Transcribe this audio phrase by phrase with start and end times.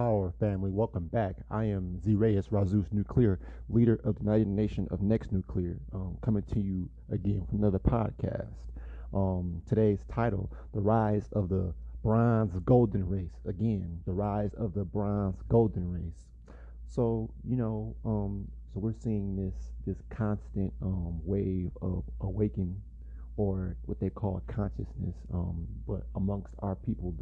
[0.00, 0.70] Power, family.
[0.70, 1.36] Welcome back.
[1.50, 3.38] I am Zirayas Razus Nuclear,
[3.68, 7.78] leader of the United Nation of Next Nuclear, um, coming to you again with another
[7.78, 8.48] podcast.
[9.12, 13.42] Um, today's title, The Rise of the Bronze Golden Race.
[13.46, 16.24] Again, the rise of the Bronze Golden Race.
[16.86, 19.54] So, you know, um, so we're seeing this
[19.86, 22.80] this constant um, wave of awakening
[23.36, 27.14] or what they call consciousness, um, but amongst our people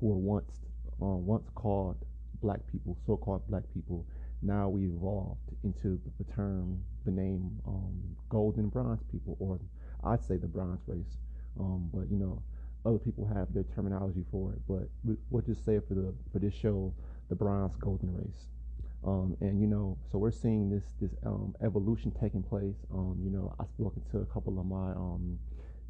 [0.00, 0.52] who were once
[1.00, 1.96] uh, once called
[2.40, 4.06] black people, so-called black people,
[4.42, 9.58] now we evolved into the term, the name um, golden bronze people, or
[10.04, 11.18] I'd say the bronze race.
[11.58, 12.42] Um, but you know,
[12.84, 14.60] other people have their terminology for it.
[14.68, 16.94] But we, we'll just say for the for this show,
[17.28, 18.48] the bronze golden race.
[19.04, 22.76] Um, and you know, so we're seeing this this um, evolution taking place.
[22.92, 25.38] Um, you know, I've spoken to a couple of my um,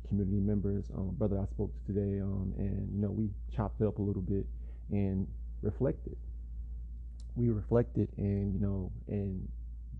[0.08, 0.86] community members,
[1.18, 2.54] brother I spoke to today, and
[2.94, 4.46] you know, we chopped it up a little bit
[4.90, 5.26] and
[5.62, 6.16] reflected.
[7.36, 9.46] We reflected, and you know, and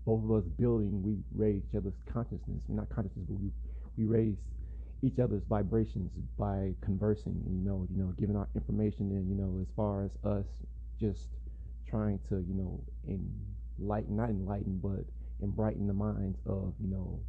[0.05, 2.61] both of us building, we raised each other's consciousness.
[2.67, 3.51] Not consciousness, but we
[3.97, 4.39] we raised
[5.03, 7.41] each other's vibrations by conversing.
[7.47, 10.45] You know, you know, giving our information, and you know, as far as us
[10.99, 11.29] just
[11.87, 15.05] trying to, you know, enlighten, not enlighten, but
[15.41, 17.19] and brighten the minds of, you know,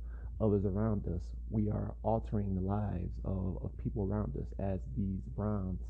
[0.41, 1.23] others around us.
[1.51, 5.81] We are altering the lives of, of people around us as these bronze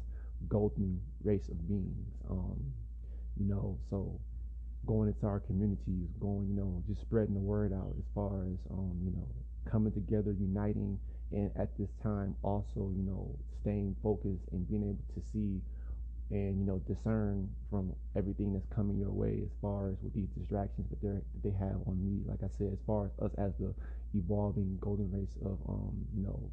[0.49, 2.07] golden race of beings.
[2.31, 2.59] Um,
[3.39, 4.21] you know, so
[4.87, 8.59] going into our communities, going, you know, just spreading the word out as far as,
[8.71, 9.29] um, you know,
[9.71, 10.99] coming together, uniting,
[11.33, 15.61] and at this time also, you know, staying focused and being able to see
[16.31, 20.29] and you know discern from everything that's coming your way as far as with these
[20.39, 22.21] distractions that they that they have on me.
[22.29, 23.73] Like I said, as far as us as the
[24.15, 26.51] evolving golden race of um, you know,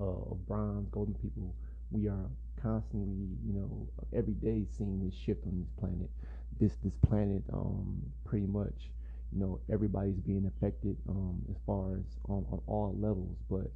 [0.00, 1.54] uh, of bronze golden people,
[1.90, 2.26] we are
[2.62, 6.10] constantly, you know, every day seeing this shift on this planet.
[6.58, 8.90] This this planet, um, pretty much,
[9.32, 13.70] you know, everybody's being affected um, as far as on, on all levels, but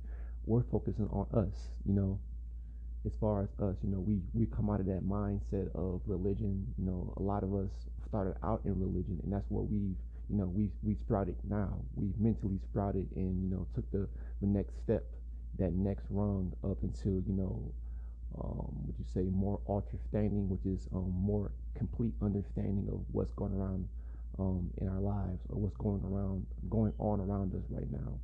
[0.46, 2.18] we're focusing on us, you know.
[3.06, 6.66] As far as us, you know, we we come out of that mindset of religion.
[6.78, 7.70] You know, a lot of us
[8.08, 9.96] started out in religion, and that's what we've
[10.30, 11.80] you know we we sprouted now.
[11.96, 14.08] We've mentally sprouted and you know took the
[14.40, 15.04] the next step,
[15.58, 17.72] that next rung up until you know
[18.40, 23.52] um, would you say more understanding, which is um, more complete understanding of what's going
[23.52, 23.88] around
[24.38, 28.18] um, in our lives or what's going around going on around us right now.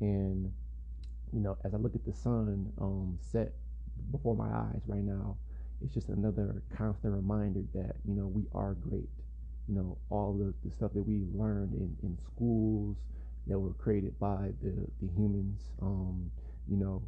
[0.00, 0.52] And
[1.32, 3.52] you know, as I look at the sun um, set
[4.10, 5.36] before my eyes right now,
[5.82, 9.08] it's just another constant reminder that you know we are great.
[9.68, 12.96] You know, all the, the stuff that we learned in, in schools
[13.46, 15.60] that were created by the the humans.
[15.80, 16.30] Um,
[16.68, 17.02] you know,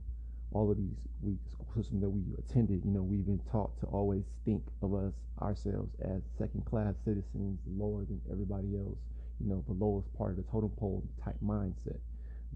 [0.54, 3.86] all of these we school system that we attended, you know, we've been taught to
[3.86, 8.98] always think of us ourselves as second class citizens, lower than everybody else,
[9.40, 11.98] you know, the lowest part of the totem pole type mindset.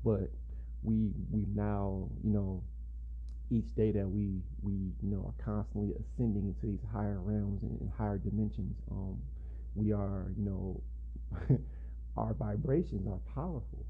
[0.05, 0.31] But
[0.83, 2.63] we we now, you know,
[3.51, 7.81] each day that we we you know are constantly ascending into these higher realms and,
[7.81, 9.19] and higher dimensions, um,
[9.75, 10.83] we are, you know,
[12.17, 13.85] our vibrations are powerful.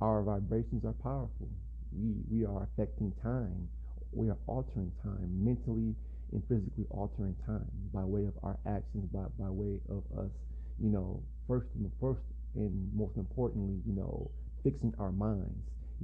[0.00, 1.48] Our vibrations are powerful
[1.96, 3.68] we we are affecting time.
[4.12, 5.94] We are altering time mentally
[6.32, 10.30] and physically altering time by way of our actions, by by way of us,
[10.80, 12.20] you know, first and first
[12.54, 14.30] and most importantly, you know,
[14.62, 15.58] fixing our minds,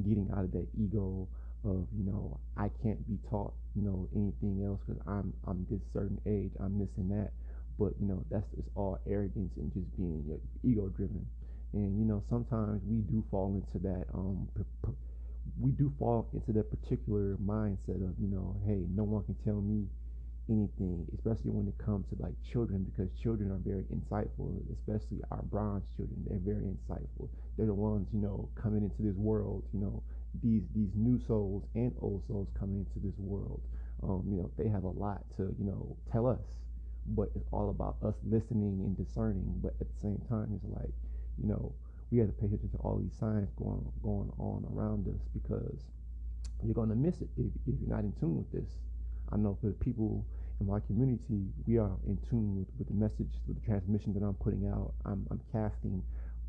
[0.05, 1.27] getting out of that ego
[1.65, 5.81] of you know I can't be taught you know anything else because I'm I'm this
[5.93, 7.31] certain age, I'm this and that.
[7.79, 10.25] But you know that's just all arrogance and just being
[10.65, 11.27] ego driven.
[11.73, 14.49] And you know sometimes we do fall into that um,
[15.59, 19.61] we do fall into that particular mindset of you know hey no one can tell
[19.61, 19.87] me
[20.49, 25.43] anything especially when it comes to like children because children are very insightful especially our
[25.43, 27.29] bronze children they're very insightful.
[27.57, 30.03] They're the ones you know coming into this world you know
[30.43, 33.61] these these new souls and old souls coming into this world.
[34.03, 36.41] Um, you know they have a lot to you know tell us
[37.07, 40.93] but it's all about us listening and discerning but at the same time it's like
[41.39, 41.73] you know
[42.11, 45.79] we have to pay attention to all these signs going going on around us because
[46.65, 48.71] you're going to miss it if, if you're not in tune with this.
[49.33, 50.27] I know for the people
[50.61, 54.23] in my community, we are in tune with, with the message, with the transmission that
[54.23, 54.93] I'm putting out.
[55.07, 56.03] I'm, I'm casting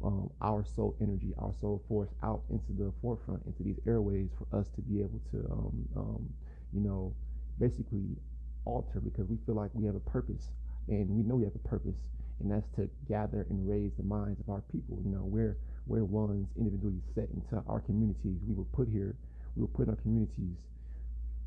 [0.03, 4.59] um, our soul energy, our soul force out into the forefront, into these airways for
[4.59, 6.29] us to be able to, um, um,
[6.73, 7.13] you know,
[7.59, 8.17] basically
[8.65, 10.49] alter because we feel like we have a purpose
[10.87, 11.95] and we know we have a purpose
[12.41, 14.99] and that's to gather and raise the minds of our people.
[15.03, 15.57] You know, we're
[15.87, 18.39] we're ones individually set into our communities.
[18.47, 19.15] We were put here,
[19.55, 20.57] we were put in our communities.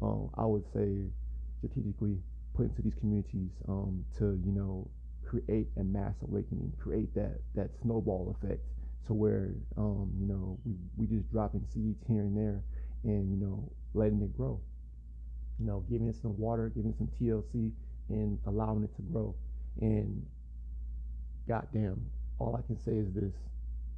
[0.02, 1.06] Um, I would say
[1.58, 2.18] strategically
[2.54, 4.88] put into these communities um, to you know
[5.24, 8.60] create a mass awakening, create that that snowball effect
[9.06, 12.62] to where um, you know we we just dropping seeds here and there,
[13.04, 14.60] and you know letting it grow.
[15.58, 17.70] You know, giving it some water, giving it some TLC,
[18.08, 19.34] and allowing it to grow.
[19.80, 20.26] And
[21.48, 22.00] goddamn,
[22.38, 23.34] all I can say is this: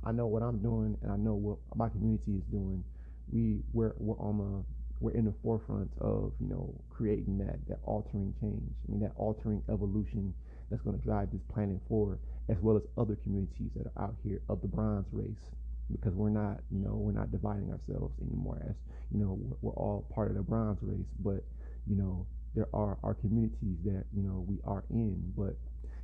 [0.05, 2.85] I know what I'm doing, and I know what my community is doing.
[3.33, 4.65] We we're we're on the
[5.01, 8.71] we're in the forefront of you know creating that that altering change.
[8.89, 10.35] I mean that altering evolution
[10.71, 14.15] that's going to drive this planet forward, as well as other communities that are out
[14.23, 15.51] here of the bronze race.
[15.91, 18.75] Because we're not, you know, we're not dividing ourselves anymore as,
[19.13, 21.07] you know, we're, we're all part of the bronze race.
[21.21, 21.45] But,
[21.87, 22.27] you know,
[22.57, 25.33] there are our communities that, you know, we are in.
[25.37, 25.57] But,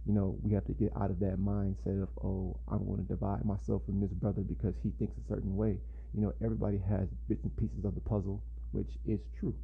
[0.06, 3.08] you know, we have to get out of that mindset of, oh, I'm going to
[3.08, 5.78] divide myself from this brother because he thinks a certain way.
[6.14, 8.42] You know, everybody has bits and pieces of the puzzle,
[8.72, 9.54] which is true.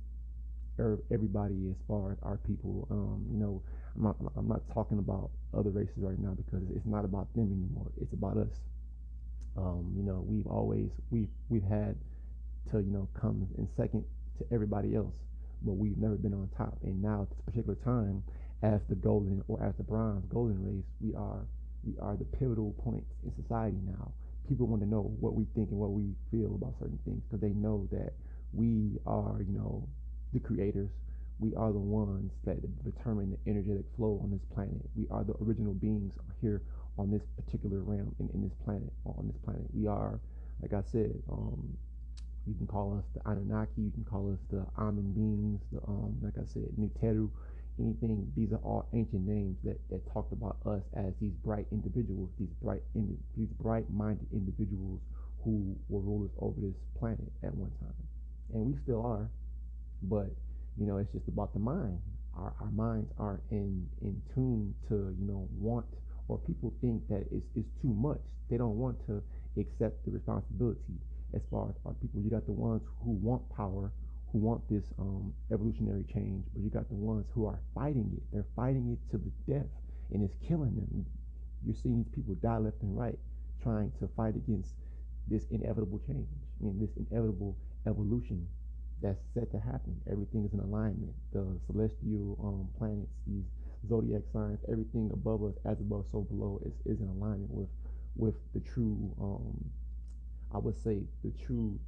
[0.78, 3.61] Er, everybody, as far as our people, um, you know,
[3.97, 7.50] I'm not, I'm not talking about other races right now because it's not about them
[7.50, 7.90] anymore.
[8.00, 8.54] It's about us.
[9.57, 11.97] Um, you know, we've always we've we've had
[12.71, 14.04] to you know come in second
[14.38, 15.16] to everybody else,
[15.62, 16.78] but we've never been on top.
[16.85, 18.23] And now at this particular time,
[18.62, 21.46] as the golden or as the bronze golden race, we are
[21.84, 24.12] we are the pivotal point in society now.
[24.48, 27.40] People want to know what we think and what we feel about certain things because
[27.40, 28.14] they know that
[28.52, 29.86] we are, you know,
[30.32, 30.90] the creators
[31.40, 34.80] we are the ones that determine the energetic flow on this planet.
[34.96, 36.62] We are the original beings here
[36.98, 39.62] on this particular realm in, in this planet, on this planet.
[39.72, 40.18] We are,
[40.60, 41.76] like I said, um,
[42.46, 46.16] you can call us the Anunnaki, you can call us the Amen beings, the um,
[46.22, 47.30] like I said, Neteru,
[47.80, 48.30] anything.
[48.37, 52.52] These are all ancient names that, that talked about us as these bright individuals, these
[52.62, 55.00] bright, these bright-minded individuals
[55.44, 57.94] who were rulers over this planet at one time,
[58.54, 59.30] and we still are.
[60.02, 60.30] But
[60.78, 61.99] you know, it's just about the mind.
[62.37, 65.87] Our, our minds aren't in, in tune to, you know, want
[66.28, 68.21] or people think that it's, it's too much.
[68.50, 69.23] They don't want to
[69.58, 71.00] accept the responsibility
[71.34, 72.21] as far as our people.
[72.21, 73.91] You got the ones who want power,
[74.32, 78.23] who want this um, evolutionary change, but you got the ones who are fighting it.
[78.32, 79.71] They're fighting it to the death,
[80.12, 81.06] and it's killing them.
[81.64, 83.19] You're seeing people die left and right,
[83.62, 84.75] trying to fight against
[85.28, 86.28] this inevitable change.
[86.60, 88.47] I mean, this inevitable evolution
[89.02, 89.97] that's set to happen.
[90.10, 91.14] Everything is in alignment.
[91.32, 93.45] The celestial um, planets, these
[93.88, 97.69] zodiac signs, everything above us, as above, so below, is, is in alignment with
[98.17, 99.14] with the true.
[99.21, 99.64] Um,
[100.52, 101.78] I would say the true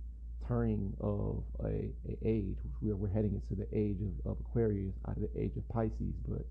[0.51, 4.95] turning of a, a age, we are, we're heading into the age of, of Aquarius
[5.09, 6.15] out of the age of Pisces.
[6.29, 6.45] But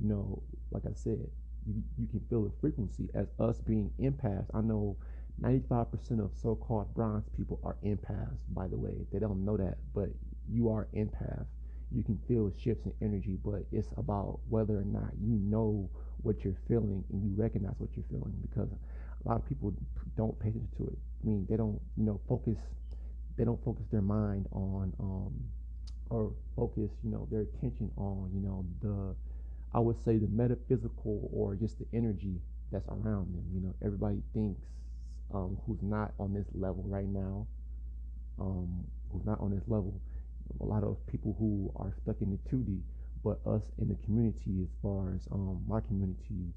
[0.00, 1.18] you know, like I said,
[1.66, 4.46] you you can feel the frequency as us being empaths.
[4.54, 4.96] I know
[5.42, 8.94] 95% of so-called bronze people are empaths, by the way.
[9.12, 10.10] They don't know that, but
[10.48, 11.46] you are empath.
[11.92, 15.90] You can feel shifts in energy, but it's about whether or not you know
[16.22, 18.68] what you're feeling and you recognize what you're feeling because
[19.24, 19.72] a lot of people
[20.16, 20.98] don't pay attention to it.
[21.22, 22.58] I mean, they don't, you know, focus,
[23.40, 25.32] they don't focus their mind on, um,
[26.10, 29.16] or focus, you know, their attention on, you know, the,
[29.72, 32.36] I would say the metaphysical or just the energy
[32.70, 33.44] that's around them.
[33.54, 34.60] You know, everybody thinks
[35.32, 37.46] um, who's not on this level right now,
[38.38, 39.98] um, who's not on this level.
[40.60, 42.80] A lot of people who are stuck in the 2D,
[43.24, 46.52] but us in the community, as far as um, my community,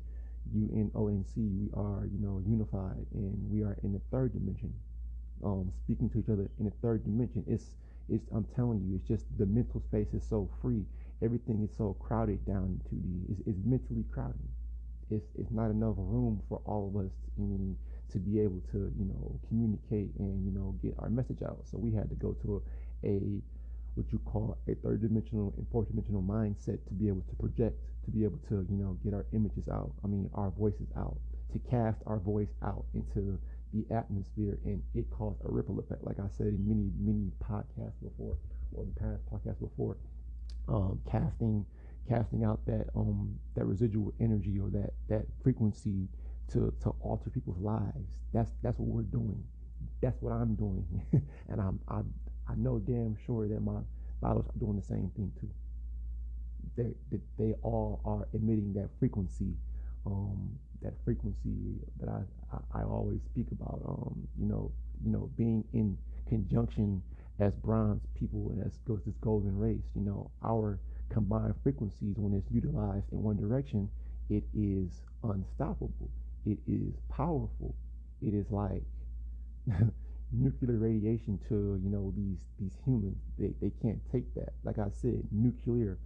[0.54, 4.74] UNONC, we are, you know, unified and we are in the third dimension,
[5.44, 7.44] um, speaking to each other in the third dimension.
[7.48, 7.66] It's,
[8.10, 10.84] it's, I'm telling you, it's just the mental space is so free.
[11.22, 13.32] Everything is so crowded down in 2D.
[13.32, 14.48] It's, it's mentally crowded.
[15.10, 17.12] It's, it's not enough room for all of us.
[17.38, 17.78] I mean,
[18.12, 21.60] to be able to, you know, communicate and, you know, get our message out.
[21.70, 22.62] So we had to go to
[23.04, 23.20] a, a
[23.96, 27.78] what you call a third dimensional and fourth dimensional mindset to be able to project,
[28.06, 29.92] to be able to, you know, get our images out.
[30.04, 31.18] I mean, our voices out,
[31.54, 33.40] to cast our voice out into
[33.74, 36.04] the atmosphere, and it caused a ripple effect.
[36.04, 38.38] Like I said in many, many podcasts before,
[38.74, 39.98] or the past podcast before,
[40.68, 41.66] um, casting,
[42.10, 46.08] casting out that um that residual energy or that that frequency
[46.50, 48.20] to to alter people's lives.
[48.34, 49.44] That's that's what we're doing.
[50.02, 50.86] That's what I'm doing,
[51.50, 52.02] and I'm I
[52.48, 53.80] I know damn sure that my
[54.22, 55.50] bottles are doing the same thing too.
[56.76, 59.54] They they, they all are emitting that frequency,
[60.06, 62.22] um, that frequency that I,
[62.54, 63.82] I, I always speak about.
[63.88, 64.72] Um, you know,
[65.04, 67.02] you know, being in conjunction
[67.40, 69.86] as bronze people and as goes this golden race.
[69.96, 73.90] You know, our combined frequencies when it's utilized in one direction,
[74.30, 76.10] it is unstoppable
[76.46, 77.76] it is powerful.
[78.22, 78.84] It is like
[80.32, 83.18] nuclear radiation to you know these these humans.
[83.38, 84.54] They they can't take that.
[84.64, 85.98] Like I said, nuclear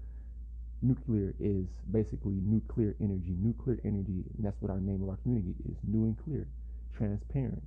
[0.82, 3.36] nuclear is basically nuclear energy.
[3.40, 6.48] Nuclear energy, and that's what our name of our community is: new and clear,
[6.96, 7.64] transparent,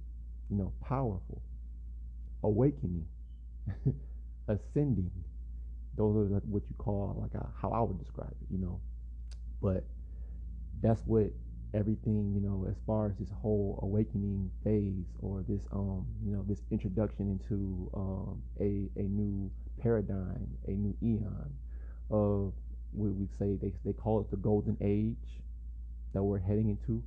[0.51, 1.42] you know, powerful,
[2.42, 3.07] awakening,
[4.49, 5.11] ascending.
[5.96, 8.81] Those are what you call like a, how I would describe it, you know.
[9.62, 9.85] But
[10.83, 11.31] that's what
[11.75, 16.44] everything, you know, as far as this whole awakening phase or this um, you know,
[16.49, 21.51] this introduction into um a a new paradigm, a new eon
[22.11, 22.53] of
[22.92, 25.40] what we say they they call it the golden age
[26.12, 27.03] that we're heading into.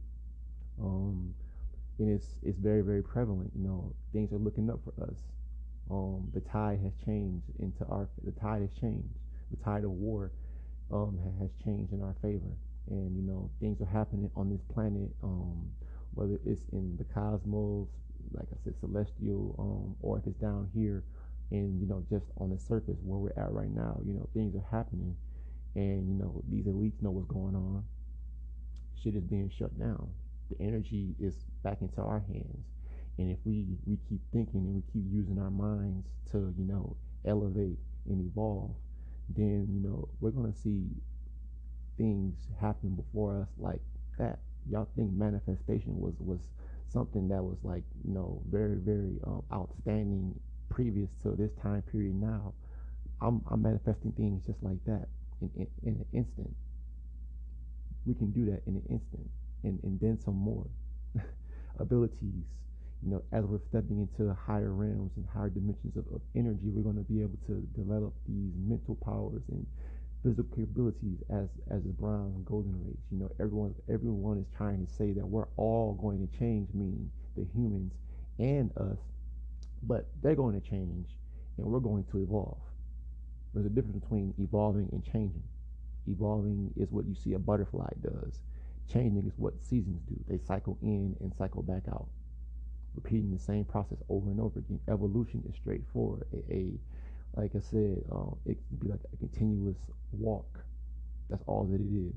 [0.81, 1.33] Um
[1.99, 5.17] and it's it's very, very prevalent, you know, things are looking up for us.
[5.91, 9.15] Um the tide has changed into our the tide has changed.
[9.51, 10.31] The tide of war
[10.91, 12.55] um has changed in our favor
[12.89, 15.69] and you know things are happening on this planet um,
[16.13, 17.87] whether it's in the cosmos
[18.33, 21.03] like i said celestial um, or if it's down here
[21.51, 24.55] and you know just on the surface where we're at right now you know things
[24.55, 25.15] are happening
[25.75, 27.83] and you know these elites know what's going on
[29.01, 30.09] shit is being shut down
[30.49, 32.65] the energy is back into our hands
[33.17, 36.95] and if we we keep thinking and we keep using our minds to you know
[37.25, 38.75] elevate and evolve
[39.29, 40.85] then you know we're to see
[41.97, 43.81] things happen before us like
[44.17, 44.39] that.
[44.69, 46.39] Y'all think manifestation was was
[46.87, 50.33] something that was like you know very very um, outstanding
[50.69, 52.15] previous to this time period.
[52.15, 52.53] Now,
[53.21, 55.07] I'm I'm manifesting things just like that
[55.55, 56.55] in in, in an instant.
[58.05, 59.29] We can do that in an instant,
[59.63, 60.65] and and then some more
[61.79, 62.43] abilities.
[63.03, 66.83] You know, as we're stepping into higher realms and higher dimensions of, of energy, we're
[66.83, 69.65] going to be able to develop these mental powers and
[70.23, 73.03] physical capabilities as as the brown golden race.
[73.11, 77.11] You know, everyone everyone is trying to say that we're all going to change, meaning
[77.35, 77.91] the humans
[78.39, 78.97] and us,
[79.83, 81.07] but they're going to change
[81.57, 82.57] and we're going to evolve.
[83.53, 85.43] There's a difference between evolving and changing.
[86.07, 88.39] Evolving is what you see a butterfly does.
[88.91, 90.15] Changing is what seasons do.
[90.27, 92.07] They cycle in and cycle back out,
[92.95, 94.79] repeating the same process over and over again.
[94.89, 96.25] Evolution is straightforward.
[96.33, 96.71] A, a
[97.35, 99.77] like I said, um, it can be like a continuous
[100.11, 100.59] walk.
[101.29, 102.13] That's all that it is.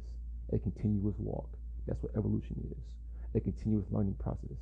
[0.53, 1.49] A continuous walk.
[1.87, 2.85] That's what evolution is.
[3.35, 4.59] A continuous learning process.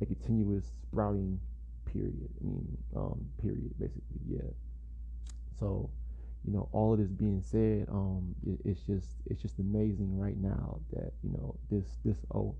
[0.00, 1.40] A continuous sprouting
[1.86, 2.28] period.
[2.40, 4.20] I mean, um, period, basically.
[4.28, 4.50] Yeah.
[5.58, 5.90] So,
[6.46, 10.36] you know, all of this being said, um, it, it's just it's just amazing right
[10.36, 12.54] now that you know this this oh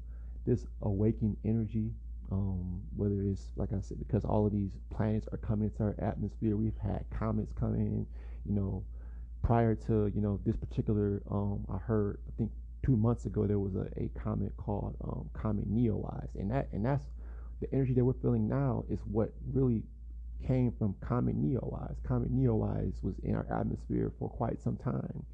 [0.44, 1.92] this awakened energy
[2.32, 5.94] um, whether it's like I said, because all of these planets are coming into our
[5.98, 6.56] atmosphere.
[6.56, 8.06] We've had comets come in,
[8.44, 8.84] you know,
[9.42, 11.22] prior to you know this particular.
[11.30, 12.50] Um, I heard I think
[12.84, 16.84] two months ago there was a, a comet called um, Comet Neowise, and that and
[16.84, 17.04] that's
[17.60, 19.82] the energy that we're feeling now is what really
[20.46, 21.96] came from Comet Neowise.
[22.04, 25.24] Comet Neowise was in our atmosphere for quite some time,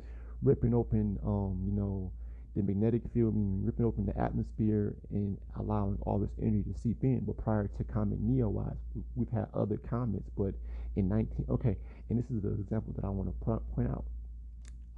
[0.42, 2.12] ripping open, um, you know,
[2.54, 7.02] the magnetic field, meaning ripping open the atmosphere and allowing all this energy to seep
[7.02, 7.20] in.
[7.20, 8.76] But prior to Comet Neowise,
[9.14, 10.28] we've had other comets.
[10.36, 10.54] But
[10.96, 11.76] in 19, okay,
[12.10, 14.04] and this is the example that I want to point out.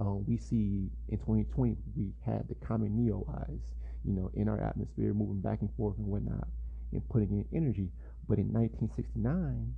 [0.01, 3.71] Um, we see in 2020 we had the Comet Neowise,
[4.03, 6.47] you know, in our atmosphere, moving back and forth and whatnot,
[6.91, 7.89] and putting in energy.
[8.27, 9.73] But in 1969,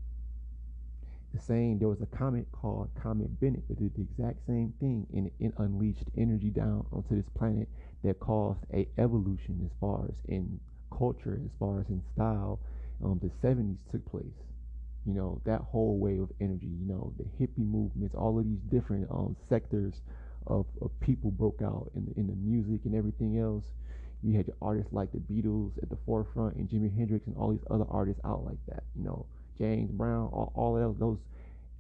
[1.34, 5.06] the same there was a comet called Comet bennett that did the exact same thing
[5.14, 7.68] and it unleashed energy down onto this planet
[8.04, 10.60] that caused a evolution as far as in
[10.96, 12.60] culture, as far as in style.
[13.04, 14.34] Um, the 70s took place.
[15.06, 16.68] You know that whole wave of energy.
[16.68, 20.02] You know the hippie movements, all of these different um, sectors
[20.48, 23.66] of, of people broke out in the, in the music and everything else.
[24.24, 27.52] You had your artists like the Beatles at the forefront and Jimi Hendrix and all
[27.52, 28.84] these other artists out like that.
[28.96, 29.26] You know
[29.58, 31.20] James Brown, all, all of those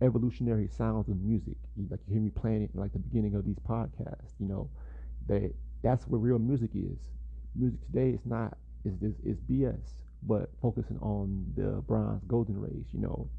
[0.02, 1.58] evolutionary sounds of music.
[1.90, 4.34] Like you hear me playing it in like the beginning of these podcasts.
[4.40, 4.70] You know,
[5.28, 7.00] that that's where real music is.
[7.56, 9.80] Music today is not is is, is BS,
[10.24, 12.88] but focusing on the bronze golden race.
[12.94, 13.30] You know,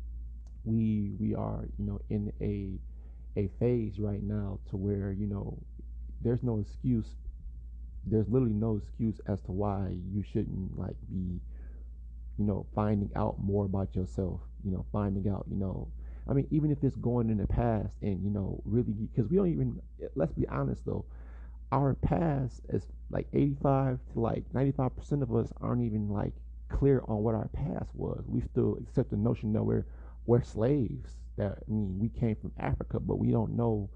[0.64, 2.78] we we are you know in a
[3.38, 5.58] a phase right now to where you know
[6.22, 7.16] there's no excuse.
[8.04, 11.40] There's literally no excuse as to why you shouldn't like be
[12.38, 15.88] you know, finding out more about yourself, you know, finding out, you know,
[16.28, 19.36] I mean, even if it's going in the past and, you know, really, because we
[19.36, 19.80] don't even,
[20.14, 21.04] let's be honest though,
[21.72, 26.32] our past is like 85 to like 95% of us aren't even like
[26.68, 28.24] clear on what our past was.
[28.26, 29.86] We still accept the notion that we're,
[30.26, 33.90] we're slaves, that, I mean, we came from Africa, but we don't know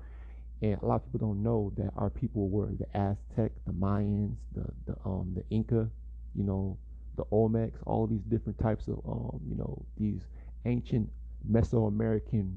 [0.62, 4.36] and a lot of people don't know that our people were the Aztec, the Mayans,
[4.54, 5.90] the the um the Inca,
[6.34, 6.78] you know,
[7.16, 10.26] the Olmecs, all these different types of, um, you know, these
[10.64, 11.10] ancient
[11.50, 12.56] Mesoamerican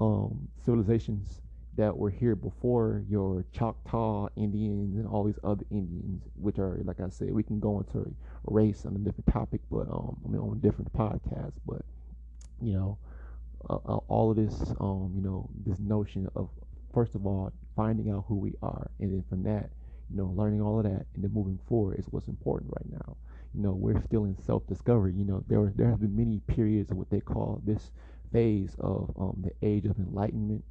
[0.00, 1.40] um, civilizations
[1.76, 7.00] that were here before your Choctaw Indians and all these other Indians, which are, like
[7.00, 8.12] I said, we can go into
[8.44, 11.52] race on a different topic, but um, I mean on a different podcast.
[11.66, 11.82] But
[12.60, 12.98] you know,
[13.68, 16.50] uh, uh, all of this, um, you know, this notion of
[16.92, 19.70] first of all finding out who we are, and then from that,
[20.10, 23.16] you know, learning all of that, and then moving forward is what's important right now.
[23.54, 25.14] You know, we're still in self-discovery.
[25.14, 27.90] You know, there there have been many periods of what they call this
[28.32, 30.64] phase of um, the age of enlightenment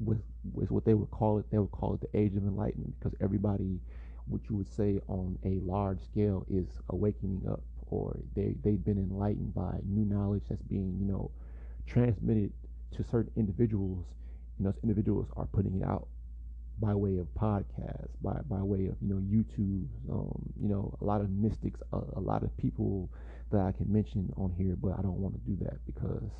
[0.00, 0.18] was
[0.52, 1.46] was what they would call it.
[1.50, 3.80] They would call it the age of enlightenment because everybody,
[4.26, 8.98] what you would say on a large scale, is awakening up, or they they've been
[8.98, 11.30] enlightened by new knowledge that's being you know
[11.86, 12.52] transmitted
[12.92, 14.04] to certain individuals,
[14.58, 16.08] and those individuals are putting it out
[16.78, 21.04] by way of podcasts, by by way of you know YouTube, um, you know a
[21.04, 23.10] lot of mystics, a, a lot of people
[23.50, 26.30] that I can mention on here, but I don't want to do that because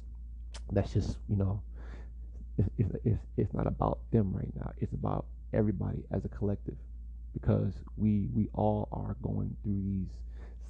[0.72, 1.62] that's just you know
[2.58, 4.72] it's, it's, it's not about them right now.
[4.78, 6.76] It's about everybody as a collective
[7.32, 10.08] because we we all are going through these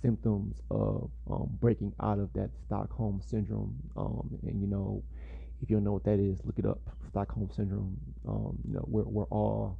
[0.02, 3.74] symptoms of um, breaking out of that Stockholm syndrome.
[3.96, 5.02] Um, and you know,
[5.62, 6.80] if you don't know what that is, look it up.
[7.08, 7.96] Stockholm syndrome.
[8.28, 9.78] Um, you know, we're we're all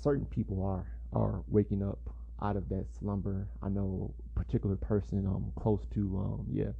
[0.00, 1.98] certain people are are waking up
[2.40, 3.48] out of that slumber.
[3.62, 6.72] I know a particular person um close to um yeah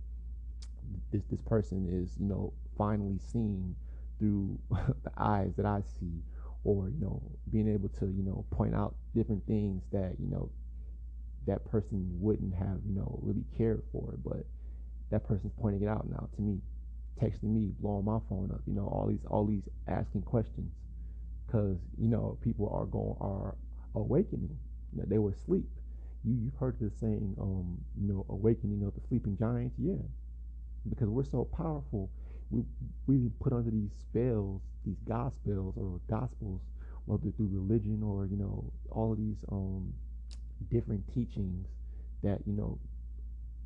[1.11, 3.75] this this person is you know finally seeing
[4.19, 6.23] through the eyes that I see,
[6.65, 10.51] or you know, being able to you know point out different things that you know
[11.47, 14.47] that person wouldn't have you know really cared for, but
[15.11, 16.61] that person's pointing it out now to me,
[17.21, 20.73] texting me, blowing my phone up, you know, all these all these asking questions,
[21.47, 23.55] because you know people are going are
[23.95, 24.57] awakening.
[24.93, 25.69] You know, they were asleep.
[26.25, 29.77] You you've heard the saying, um, you know, awakening of the sleeping giants.
[29.79, 30.03] Yeah,
[30.89, 32.11] because we're so powerful
[32.51, 32.63] we
[33.07, 36.61] we put under these spells, these gospels or gospels,
[37.07, 39.93] whether through religion or you know all of these um
[40.71, 41.67] different teachings
[42.23, 42.79] that you know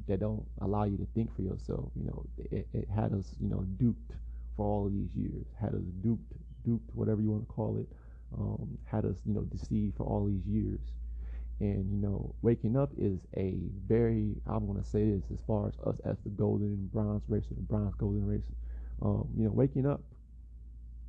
[0.09, 1.91] that don't allow you to think for yourself.
[1.97, 4.13] You know, it, it had us you know duped
[4.57, 6.33] for all these years, had us duped,
[6.65, 7.89] duped, whatever you want to call it,
[8.39, 10.81] um, had us you know deceived for all these years.
[11.61, 15.75] And you know, waking up is a very I'm gonna say this as far as
[15.87, 18.51] us as the golden and bronze race or the bronze golden race
[19.03, 20.03] um, you know, waking up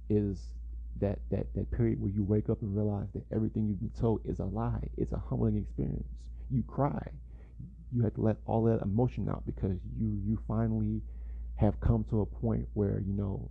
[0.10, 0.54] is
[1.00, 4.22] that that that period where you wake up and realize that everything you've been told
[4.26, 4.88] is a lie.
[4.98, 6.08] It's a humbling experience.
[6.50, 7.08] You cry.
[7.92, 11.02] You have to let all that emotion out because you you finally
[11.56, 13.50] have come to a point where you know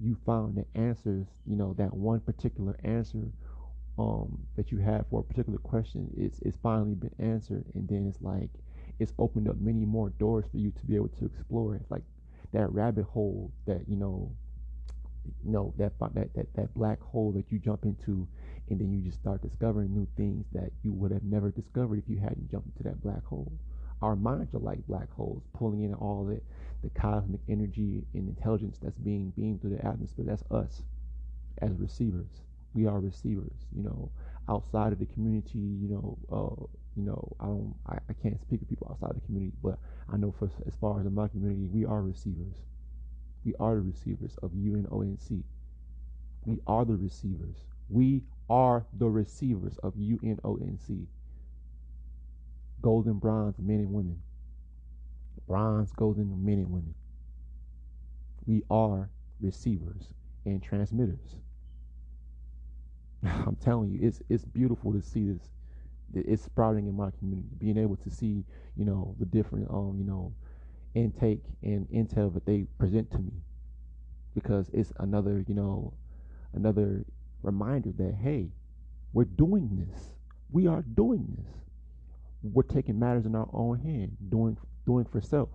[0.00, 1.26] you found the answers.
[1.46, 3.32] You know that one particular answer
[3.98, 8.06] um, that you have for a particular question is it's finally been answered, and then
[8.06, 8.50] it's like
[8.98, 11.74] it's opened up many more doors for you to be able to explore.
[11.76, 12.04] It's like
[12.52, 14.32] that rabbit hole that you know
[15.44, 18.26] you know that that that, that black hole that you jump into
[18.70, 22.08] and then you just start discovering new things that you would have never discovered if
[22.08, 23.50] you hadn't jumped into that black hole.
[24.02, 26.40] Our minds are like black holes pulling in all the
[26.82, 30.26] the cosmic energy and intelligence that's being beamed through the atmosphere.
[30.28, 30.82] That's us
[31.60, 32.42] as receivers.
[32.74, 34.10] We are receivers you know
[34.48, 36.64] outside of the community you know uh,
[36.96, 39.78] you know i don't I, I can't speak for people outside the community but
[40.10, 42.56] I know for as far as in my community, we are receivers.
[43.48, 45.42] We are the receivers of UNONC.
[46.44, 47.56] We are the receivers.
[47.88, 51.06] We are the receivers of UNONC.
[52.82, 54.20] Golden, bronze men and women.
[55.46, 56.94] Bronze, golden men and women.
[58.44, 59.08] We are
[59.40, 60.12] receivers
[60.44, 61.36] and transmitters.
[63.24, 65.48] I'm telling you, it's it's beautiful to see this
[66.12, 67.48] it's sprouting in my community.
[67.58, 68.44] Being able to see,
[68.76, 70.34] you know, the different, um, you know,
[70.98, 73.32] intake and intel that they present to me,
[74.34, 75.92] because it's another, you know,
[76.54, 77.04] another
[77.42, 78.48] reminder that hey,
[79.12, 80.14] we're doing this.
[80.50, 81.52] We are doing this.
[82.42, 84.56] We're taking matters in our own hand, doing
[84.86, 85.50] doing for self.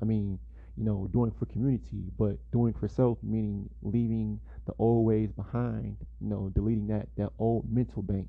[0.00, 0.38] I mean,
[0.76, 5.96] you know, doing for community, but doing for self meaning leaving the old ways behind.
[6.20, 8.28] You know, deleting that that old mental bank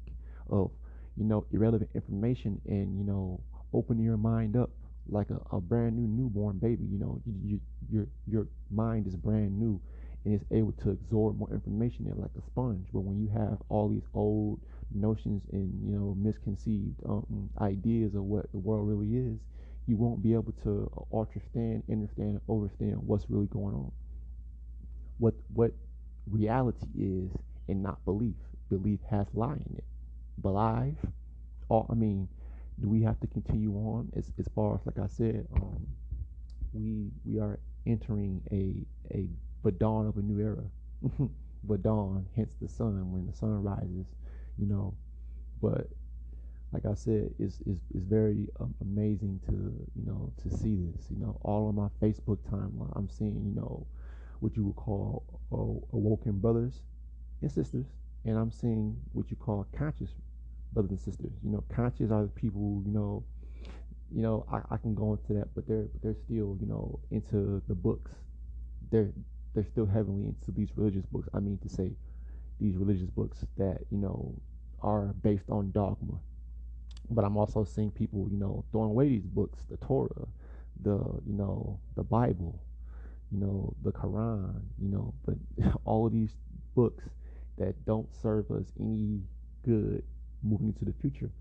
[0.49, 0.71] of
[1.19, 3.41] you know, irrelevant information and, you know,
[3.73, 4.71] opening your mind up
[5.11, 6.85] like a, a brand new newborn baby.
[6.85, 7.59] You know, you, you,
[7.91, 9.81] your your mind is brand new
[10.25, 12.87] and it's able to absorb more information in like a sponge.
[12.93, 14.59] But when you have all these old
[14.93, 19.39] notions and you know misconceived um, ideas of what the world really is,
[19.87, 23.91] you won't be able to understand, understand, understand what's really going on.
[25.19, 25.73] What what
[26.29, 27.31] reality is,
[27.67, 28.35] and not belief.
[28.69, 29.83] Belief has lie in it
[30.43, 30.97] alive?
[31.69, 32.27] Or I mean,
[32.81, 35.85] do we have to continue on as as far as like I said, um,
[36.73, 39.27] we we are entering a a
[39.63, 40.63] the dawn of a new era.
[41.63, 44.07] but dawn, hence the sun when the sun rises,
[44.57, 44.93] you know.
[45.61, 45.89] But
[46.71, 49.53] like I said, it's it's, it's very um, amazing to
[49.95, 51.07] you know to see this.
[51.09, 53.85] You know, all on my Facebook timeline, I'm seeing you know
[54.39, 56.81] what you would call uh, awoken brothers
[57.41, 57.87] and sisters,
[58.25, 60.11] and I'm seeing what you call conscious
[60.73, 61.31] brothers and sisters.
[61.43, 63.23] You know, conscious are the people you know.
[64.11, 67.61] You know, I, I can go into that, but they're they're still you know into
[67.67, 68.11] the books.
[68.91, 69.11] They're
[69.53, 71.29] they're still heavily into these religious books.
[71.33, 71.91] I mean to say,
[72.59, 74.35] these religious books that you know
[74.81, 76.19] are based on dogma.
[77.11, 80.27] But I'm also seeing people, you know, throwing away these books, the Torah,
[80.81, 82.59] the you know, the Bible,
[83.31, 85.35] you know, the Quran, you know, but
[85.85, 86.35] all of these
[86.75, 87.03] books
[87.57, 89.21] that don't serve us any
[89.65, 90.03] good
[90.43, 91.31] moving into the future.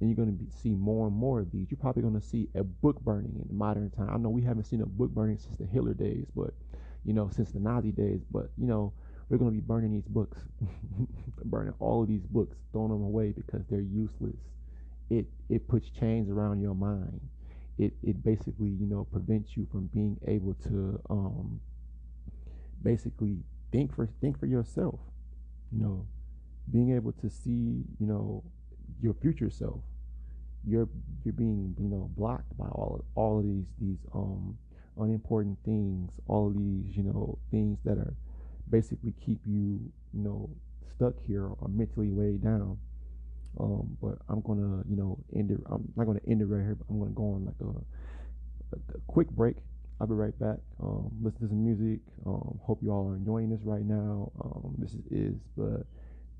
[0.00, 1.70] And you're going to see more and more of these.
[1.70, 4.10] You're probably going to see a book burning in modern time.
[4.12, 6.52] I know we haven't seen a book burning since the Hitler days, but
[7.04, 8.20] you know, since the Nazi days.
[8.30, 8.92] But you know,
[9.28, 10.38] we're going to be burning these books,
[11.44, 14.36] burning all of these books, throwing them away because they're useless.
[15.10, 17.20] It it puts chains around your mind.
[17.78, 21.60] It it basically you know prevents you from being able to um
[22.82, 23.38] basically
[23.72, 25.00] think for think for yourself.
[25.72, 26.06] You know,
[26.70, 28.42] being able to see you know
[29.00, 29.80] your future self.
[30.66, 30.88] You're
[31.24, 34.56] you're being you know blocked by all of, all of these these um
[34.98, 38.14] unimportant things, all of these, you know, things that are
[38.70, 39.80] basically keep you,
[40.12, 40.50] you know,
[40.94, 42.78] stuck here or mentally weighed down.
[43.58, 45.60] Um, but I'm gonna, you know, end it.
[45.70, 48.96] I'm not gonna end it right here, but I'm gonna go on like a, a,
[48.96, 49.56] a quick break.
[50.00, 50.58] I'll be right back.
[50.82, 52.00] Um, listen to some music.
[52.26, 54.32] Um, hope you all are enjoying this right now.
[54.42, 55.34] Um, this is, is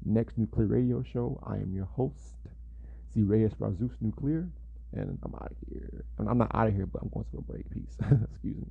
[0.04, 1.40] next nuclear radio show.
[1.46, 2.34] I am your host,
[3.12, 4.48] Z Reyes Razus Nuclear
[4.96, 6.04] and I'm out of here.
[6.18, 7.68] I'm not out of here, but I'm going to a break.
[7.70, 7.96] Peace.
[8.32, 8.66] Excuse me.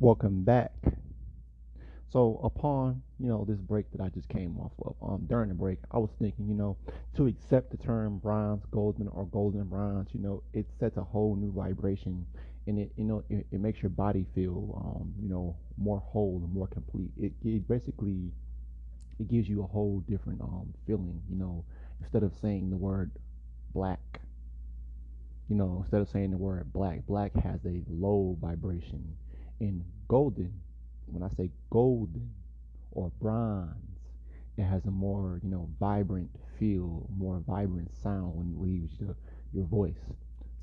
[0.00, 0.72] Welcome back.
[2.10, 5.54] So upon you know this break that I just came off of, um, during the
[5.54, 6.76] break, I was thinking, you know,
[7.16, 11.36] to accept the term bronze, golden, or golden bronze, you know, it sets a whole
[11.36, 12.26] new vibration,
[12.66, 16.40] and it you know it, it makes your body feel, um, you know, more whole
[16.42, 17.10] and more complete.
[17.16, 18.32] It, it basically
[19.20, 21.64] it gives you a whole different um feeling, you know,
[22.00, 23.10] instead of saying the word
[23.74, 24.20] black
[25.48, 29.16] you know, instead of saying the word black, black has a low vibration.
[29.60, 30.52] In golden,
[31.06, 32.32] when I say golden
[32.92, 33.76] or bronze,
[34.56, 39.16] it has a more, you know, vibrant feel, more vibrant sound when it leaves your,
[39.52, 39.98] your voice.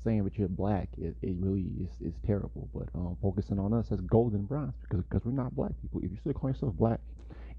[0.04, 2.68] Saying that you're black, it, it really is, is terrible.
[2.72, 6.00] But um, focusing on us as golden bronze, because because we're not black people.
[6.02, 7.00] If you still call yourself black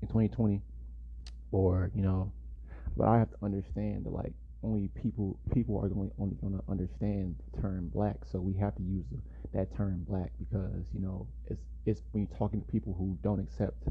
[0.01, 0.61] in 2020,
[1.51, 2.31] or you know,
[2.95, 4.33] but I have to understand that like
[4.63, 8.17] only people people are going only going to understand the term black.
[8.31, 9.05] So we have to use
[9.53, 13.39] that term black because you know it's it's when you're talking to people who don't
[13.39, 13.83] accept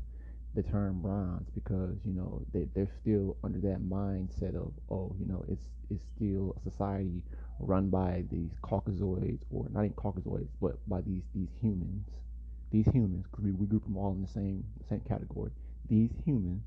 [0.54, 5.26] the term bronze because you know they, they're still under that mindset of oh you
[5.26, 7.22] know it's it's still a society
[7.60, 12.06] run by these caucasoids or not even caucasoids but by these these humans.
[12.70, 15.50] These humans we, we group them all in the same same category.
[15.88, 16.62] These humans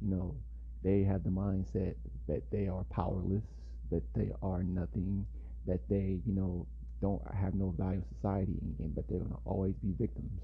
[0.00, 0.34] you know
[0.82, 1.94] they have the mindset
[2.28, 3.44] that they are powerless,
[3.90, 5.26] that they are nothing,
[5.66, 6.66] that they, you know,
[7.00, 10.42] don't have no value in society, and that they're gonna always be victims.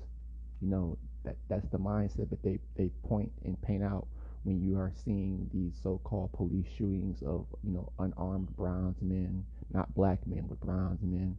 [0.60, 4.06] You know, that that's the mindset that they they point and paint out
[4.44, 9.94] when you are seeing these so-called police shootings of you know unarmed bronze men, not
[9.94, 11.36] black men, but bronze men.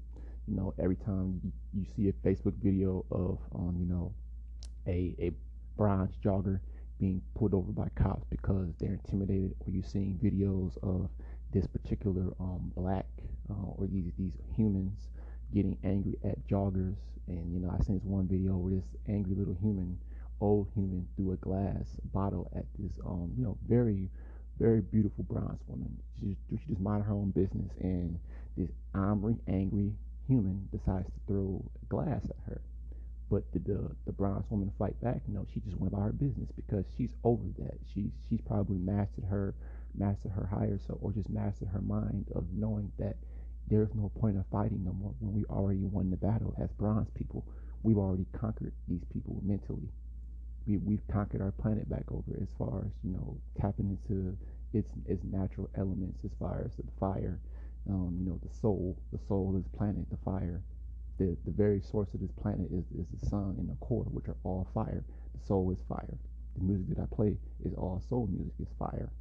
[0.48, 4.14] You know, every time you, you see a Facebook video of um, you know,
[4.88, 5.32] a a
[5.78, 6.60] bronze jogger
[7.00, 11.10] being pulled over by cops because they're intimidated, or you're seeing videos of
[11.52, 13.08] this particular um, black
[13.50, 15.10] uh, or these these humans
[15.54, 16.98] getting angry at joggers.
[17.28, 19.98] And you know, I seen this one video where this angry little human,
[20.42, 24.10] old human, threw a glass bottle at this um, you know, very
[24.60, 25.98] very beautiful bronze woman.
[26.20, 28.20] She just, she just minded her own business, and
[28.58, 29.94] this angry, angry
[30.28, 32.62] human decides to throw glass at her.
[33.30, 35.22] But did the the bronze woman fight back?
[35.28, 37.78] No, she just went about her business because she's over that.
[37.94, 39.56] She's she's probably mastered her
[39.96, 43.18] mastered her higher self or just mastered her mind of knowing that
[43.68, 47.10] there's no point of fighting no more when we already won the battle as bronze
[47.14, 47.46] people.
[47.84, 49.90] We've already conquered these people mentally.
[50.66, 54.38] We we've conquered our planet back over as far as, you know, tapping into
[54.74, 57.40] its its natural elements as far as the fire,
[57.90, 60.62] um, you know, the soul, the soul this planet, the fire,
[61.20, 64.30] the, the very source of this planet is, is the sun and the core, which
[64.30, 65.04] are all fire.
[65.40, 66.18] The soul is fire.
[66.58, 69.12] The music that I play is all soul music, It's fire.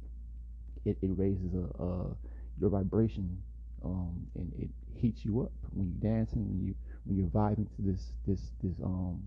[0.85, 2.17] It, it raises a, a
[2.59, 3.41] your vibration
[3.85, 6.75] um, and it heats you up when you're dancing, when you
[7.05, 9.21] when you're vibing to this this this um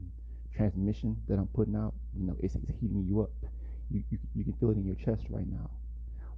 [0.55, 1.95] transmission that I'm putting out.
[2.19, 3.31] You know, it's, it's heating you up.
[3.91, 5.71] You, you you can feel it in your chest right now.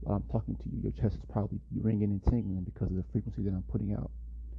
[0.00, 3.04] While I'm talking to you, your chest is probably ringing and tingling because of the
[3.12, 4.10] frequency that I'm putting out.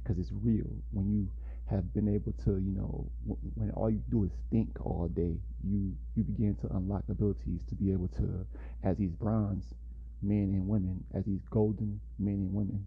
[0.02, 0.70] Because it's real.
[0.92, 1.28] When you
[1.66, 3.10] have been able to, you know,
[3.54, 7.74] when all you do is think all day, you you begin to unlock abilities to
[7.74, 8.46] be able to,
[8.84, 9.74] as these bronze
[10.22, 12.86] men and women, as these golden men and women,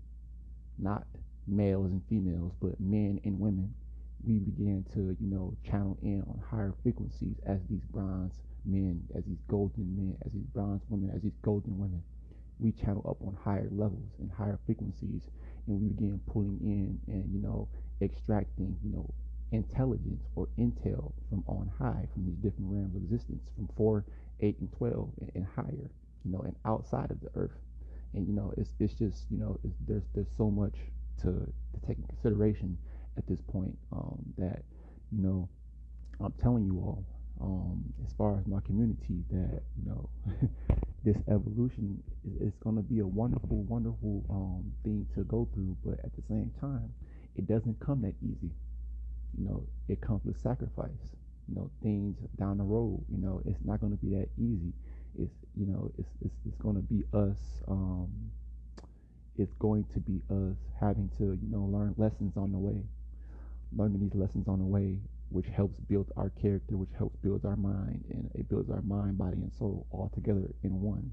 [0.78, 1.06] not
[1.48, 3.74] males and females, but men and women,
[4.24, 8.34] we begin to, you know, channel in on higher frequencies as these bronze
[8.66, 12.02] men, as these golden men, as these bronze women, as these golden women.
[12.60, 15.24] We channel up on higher levels and higher frequencies,
[15.68, 17.68] and we begin pulling in and, you know,
[18.02, 19.14] extracting, you know,
[19.52, 24.06] intelligence or intel from on high, from these different realms of existence, from four,
[24.42, 25.92] eight, and twelve, and, and higher,
[26.26, 27.58] you know, and outside of the earth.
[28.14, 30.76] And you know, it's it's just you know, there's there's so much
[31.22, 32.78] to to take in consideration
[33.18, 34.64] at this point um, that
[35.12, 35.50] you know,
[36.20, 37.06] I'm telling you all,
[37.42, 40.10] um, as far as my community, that you know,
[41.04, 45.76] this evolution is, is going to be a wonderful, wonderful um, thing to go through,
[45.86, 46.94] but at the same time
[47.36, 48.52] it doesn't come that easy.
[49.38, 51.16] You know, it comes with sacrifice.
[51.48, 53.04] You know, things down the road.
[53.10, 54.74] You know, it's not going to be that easy.
[55.18, 57.38] It's you know, it's it's, it's going to be us.
[57.68, 58.10] Um,
[59.38, 62.84] it's going to be us having to you know learn lessons on the way,
[63.76, 64.98] learning these lessons on the way,
[65.30, 69.18] which helps build our character, which helps build our mind, and it builds our mind,
[69.18, 71.12] body, and soul all together in one.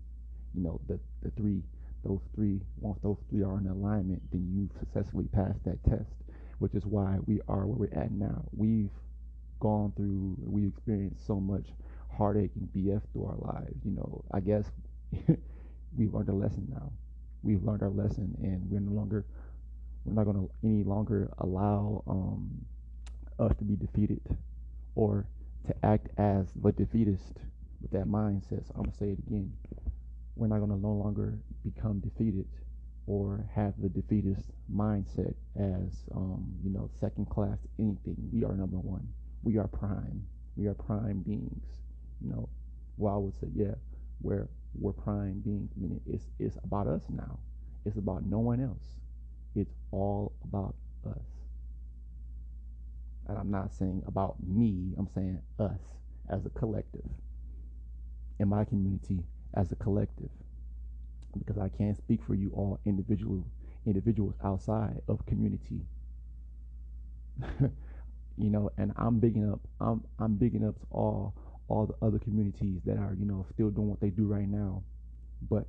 [0.55, 1.63] You know, the the three
[2.07, 6.11] those three, once those three are in alignment, then you've successfully passed that test,
[6.59, 8.45] which is why we are where we're at now.
[8.53, 8.91] We've
[9.61, 11.67] gone through, we experienced so much
[12.17, 13.79] heartache and BF through our lives.
[13.85, 14.65] You know, I guess
[15.97, 16.93] we've learned a lesson now.
[17.43, 19.25] We've learned our lesson, and we're no longer,
[20.05, 22.65] we're not going to any longer allow um,
[23.39, 24.21] us to be defeated
[24.95, 25.27] or
[25.67, 27.35] to act as the defeatist
[27.81, 28.67] with that mindset.
[28.67, 29.53] So I'm gonna say it again.
[30.37, 32.47] We're not gonna no longer become defeated
[33.07, 38.17] or have the defeatist mindset as um, you know second class anything.
[38.33, 39.09] We are number one.
[39.43, 40.27] We are prime.
[40.57, 41.65] We are prime beings.
[42.23, 42.49] You know,
[42.99, 43.75] well I would say yeah,
[44.21, 45.71] we're we're prime beings.
[45.77, 47.39] I mean it's it's about us now.
[47.87, 48.85] It's about no one else.
[49.55, 50.75] It's all about
[51.09, 51.25] us.
[53.29, 55.81] And I'm not saying about me, I'm saying us
[56.29, 57.09] as a collective.
[58.39, 59.25] In my community
[59.57, 60.31] as a collective.
[61.37, 63.45] Because I can't speak for you all individual
[63.87, 65.81] individuals outside of community.
[68.39, 71.35] you know, and I'm bigging up I'm I'm bigging up all
[71.69, 74.83] all the other communities that are, you know, still doing what they do right now.
[75.51, 75.67] But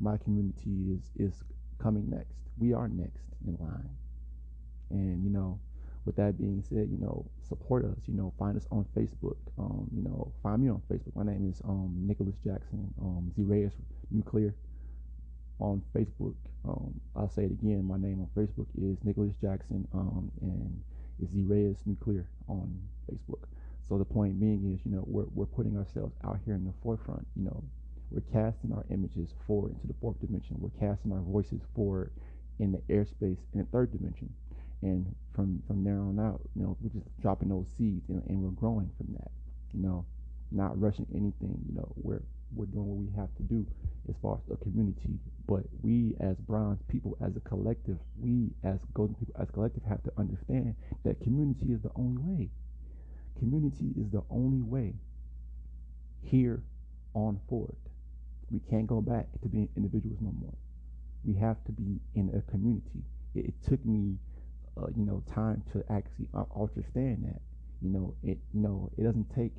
[0.00, 1.42] my community is is
[1.78, 2.34] coming next.
[2.58, 3.90] We are next in line.
[4.90, 5.58] And you know,
[6.04, 7.98] with that being said, you know, support us.
[8.06, 9.36] You know, find us on Facebook.
[9.58, 11.14] Um, you know, find me on Facebook.
[11.14, 12.92] My name is um, Nicholas Jackson.
[13.00, 13.72] Um, Z Reyes
[14.10, 14.54] Nuclear
[15.60, 16.34] on Facebook.
[16.68, 17.84] Um, I'll say it again.
[17.86, 19.86] My name on Facebook is Nicholas Jackson.
[19.92, 20.82] Um, and
[21.22, 21.46] it's Z
[21.86, 22.80] Nuclear on
[23.10, 23.44] Facebook.
[23.88, 26.72] So the point being is, you know, we're we're putting ourselves out here in the
[26.82, 27.26] forefront.
[27.36, 27.62] You know,
[28.10, 30.56] we're casting our images forward into the fourth dimension.
[30.58, 32.12] We're casting our voices forward
[32.58, 34.32] in the airspace in the third dimension
[34.82, 38.42] and from from there on out, you know, we're just dropping those seeds and, and
[38.42, 39.30] we're growing from that.
[39.72, 40.04] You know,
[40.50, 41.58] not rushing anything.
[41.68, 42.22] You know, we're
[42.54, 43.66] we're doing what we have to do
[44.08, 45.18] as far as the community.
[45.46, 49.82] But we as bronze people, as a collective, we as golden people, as a collective,
[49.88, 50.74] have to understand
[51.04, 52.50] that community is the only way.
[53.38, 54.94] Community is the only way
[56.22, 56.62] here
[57.14, 57.76] on forward.
[58.50, 60.54] We can't go back to being individuals no more.
[61.24, 63.02] We have to be in a community.
[63.34, 64.18] It, it took me
[64.80, 67.40] uh, you know time to actually uh, understand that
[67.80, 69.52] you know it you know it doesn't take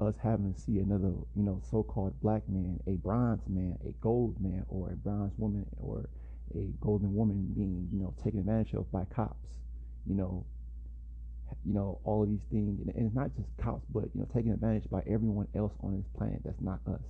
[0.00, 4.34] us having to see another you know so-called black man a bronze man a gold
[4.40, 6.08] man or a bronze woman or
[6.54, 9.58] a golden woman being you know taken advantage of by cops
[10.06, 10.44] you know
[11.64, 12.80] you know all of these things.
[12.80, 16.06] And it's not just cops but you know taking advantage by everyone else on this
[16.16, 17.02] planet that's not us.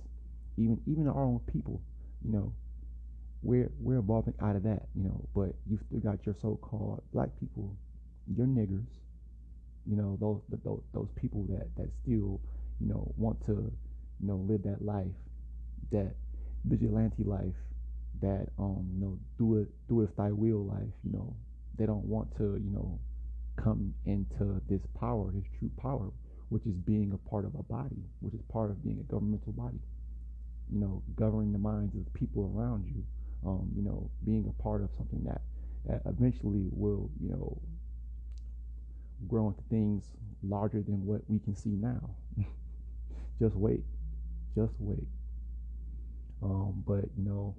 [0.57, 1.81] Even even our own people
[2.23, 2.53] you know
[3.43, 5.21] we're we're evolving out of that, you know.
[5.35, 7.75] But you still got your so-called black people,
[8.35, 8.87] your niggers,
[9.85, 12.39] you know, those those those people that that still,
[12.79, 13.71] you know, want to,
[14.21, 15.11] you know, live that life,
[15.91, 16.15] that
[16.63, 17.55] vigilante life,
[18.21, 21.35] that um, you know, do it do it thy will life, you know.
[21.77, 22.99] They don't want to, you know,
[23.57, 26.11] come into this power, this true power,
[26.49, 29.51] which is being a part of a body, which is part of being a governmental
[29.51, 29.79] body.
[30.71, 33.03] You know, governing the minds of the people around you
[33.45, 35.41] um, you know, being a part of something that,
[35.85, 37.61] that eventually will, you know,
[39.27, 40.03] grow into things
[40.43, 42.09] larger than what we can see now.
[43.39, 43.83] just wait.
[44.55, 45.07] Just wait.
[46.41, 47.55] Um, but, you know,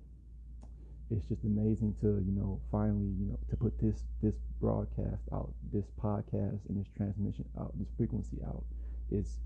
[1.10, 5.52] it's just amazing to, you know, finally, you know, to put this this broadcast out,
[5.72, 8.64] this podcast and this transmission out, this frequency out.
[9.10, 9.38] It's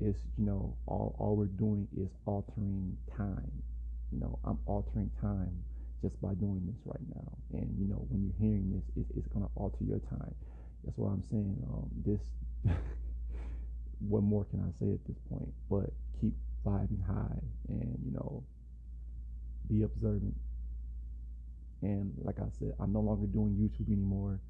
[0.00, 3.50] it's, you know, all all we're doing is altering time.
[4.12, 5.64] You know, I'm altering time
[6.02, 7.32] just by doing this right now.
[7.52, 10.34] And you know, when you're hearing this, it, it's gonna alter your time.
[10.84, 11.62] That's what I'm saying.
[11.70, 12.20] Um, this.
[14.08, 15.52] what more can I say at this point?
[15.70, 15.90] But
[16.20, 16.34] keep
[16.64, 18.42] vibing high, and you know,
[19.68, 20.34] be observant.
[21.82, 24.40] And like I said, I'm no longer doing YouTube anymore.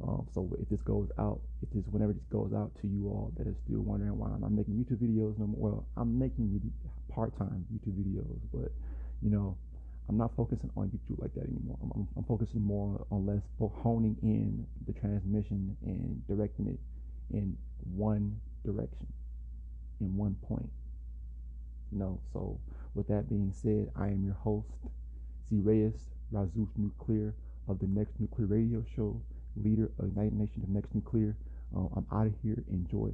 [0.00, 3.32] Um, so if this goes out, if this whenever this goes out to you all
[3.36, 6.60] that are still wondering why I'm not making YouTube videos no more, well, I'm making
[7.08, 8.70] part-time YouTube videos, but
[9.22, 9.56] you know,
[10.08, 11.78] I'm not focusing on YouTube like that anymore.
[11.82, 16.78] I'm, I'm, I'm focusing more on less honing in the transmission and directing it
[17.36, 17.56] in
[17.94, 19.06] one direction,
[20.00, 20.70] in one point.
[21.92, 22.58] You know, so
[22.94, 24.68] with that being said, I am your host,
[25.50, 27.34] Z Reyes Razus Nuclear
[27.68, 29.20] of the Next Nuclear Radio Show,
[29.56, 31.36] leader of United Nations of Next Nuclear.
[31.76, 32.62] Uh, I'm out of here.
[32.70, 33.12] Enjoy.